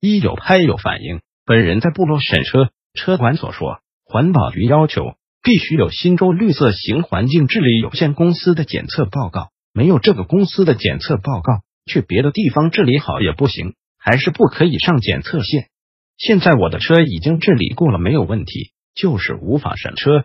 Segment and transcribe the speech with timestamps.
[0.00, 15.68] 一有拍有反应，本人在部落审车，车管所说，环保局要求必须有新州绿色型环境治理有限公司的检测报告，没有这个公司的检测报告，去别的地方治理好也不行，还是不可以上检测线。
[16.18, 20.24] 现在我的车已经治理过了，没有问题，就是无法审车。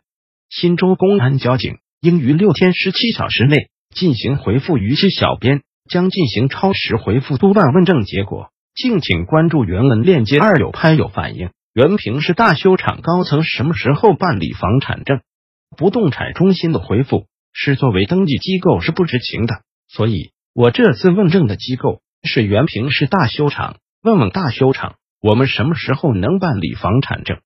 [0.49, 8.49] 新州公安交警应于六天十七小时内进行回复逾期小编，将进行超时回复督办问证结果。
[8.73, 10.39] 敬请关注原文链接。
[10.39, 15.19] 二有拍有反应，原平市大修厂高层什么时候办理房产证？
[15.77, 23.77] 不动产中心的回复是作为登记机构是不知情的，所以我这次问证的机构是原平市大修厂。
[24.01, 27.39] 问问大修厂，我们什么时候能办理房产证？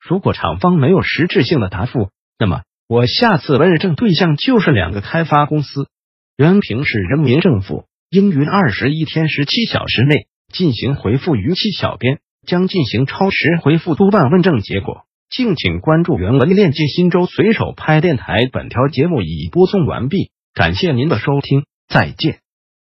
[0.00, 5.88] 如果厂方没有实质性的答复，那么我下次问证对象就是两个开发公司。
[6.36, 10.28] 原平市人民政府应于二十一天十七小时内。
[10.52, 15.02] 进行回复逾期，小编将进行超时回复督办问政结果。
[15.30, 16.86] 敬请关注原文链接。
[16.86, 22.38] 新州随手拍电台，本条节目已播送完毕，感谢您的收听，再见。